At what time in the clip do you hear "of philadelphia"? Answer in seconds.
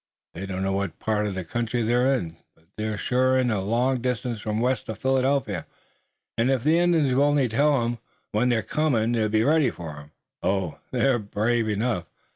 4.89-5.67